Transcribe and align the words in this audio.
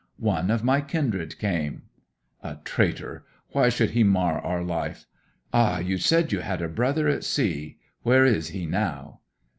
'One 0.17 0.49
of 0.49 0.63
my 0.63 0.81
kindred 0.81 1.37
came.' 1.37 1.83
'A 2.41 2.55
traitor! 2.63 3.23
Why 3.51 3.69
should 3.69 3.91
he 3.91 4.03
mar 4.03 4.39
our 4.41 4.63
life? 4.63 5.05
Ah! 5.53 5.77
you 5.77 5.99
said 5.99 6.31
you 6.31 6.39
had 6.39 6.59
a 6.63 6.67
brother 6.67 7.07
at 7.07 7.23
sea 7.23 7.77
where 8.01 8.25
is 8.25 8.47
he 8.47 8.65
now?' 8.65 9.19